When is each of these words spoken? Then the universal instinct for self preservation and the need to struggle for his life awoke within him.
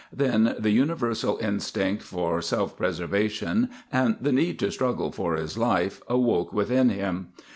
Then 0.11 0.55
the 0.57 0.71
universal 0.71 1.37
instinct 1.43 2.01
for 2.01 2.41
self 2.41 2.75
preservation 2.75 3.69
and 3.93 4.17
the 4.19 4.31
need 4.31 4.57
to 4.57 4.71
struggle 4.71 5.11
for 5.11 5.35
his 5.35 5.59
life 5.59 6.01
awoke 6.07 6.51
within 6.51 6.89
him. 6.89 7.27